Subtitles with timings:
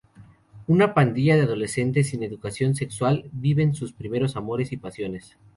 [0.65, 5.37] Una pandilla de adolescentes sin educación sexual viven sus primeros amores y pasiones.